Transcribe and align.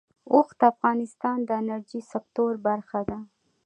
اوښ 0.33 0.49
د 0.59 0.61
افغانستان 0.73 1.37
د 1.45 1.49
انرژۍ 1.61 2.01
سکتور 2.11 2.51
برخه 2.67 2.99
ده. 3.09 3.19